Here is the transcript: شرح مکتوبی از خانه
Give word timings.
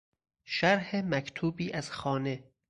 شرح 0.45 0.95
مکتوبی 0.95 1.73
از 1.73 1.91
خانه 1.91 2.43